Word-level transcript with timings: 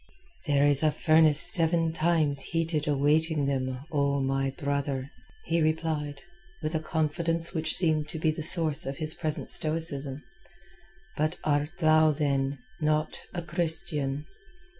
"There 0.47 0.65
is 0.65 0.81
a 0.81 0.89
furnace 0.89 1.39
seven 1.39 1.93
times 1.93 2.41
heated 2.41 2.87
awaiting 2.87 3.45
them, 3.45 3.81
O 3.91 4.19
my 4.19 4.49
brother," 4.49 5.11
he 5.45 5.61
replied, 5.61 6.23
with 6.63 6.73
a 6.73 6.79
confidence 6.79 7.53
which 7.53 7.75
seemed 7.75 8.09
to 8.09 8.17
be 8.17 8.31
the 8.31 8.41
source 8.41 8.87
of 8.87 8.97
his 8.97 9.13
present 9.13 9.51
stoicism. 9.51 10.23
"But 11.15 11.37
art 11.43 11.77
thou, 11.77 12.09
then, 12.09 12.57
not 12.79 13.27
a 13.35 13.43
Christian?" 13.43 14.25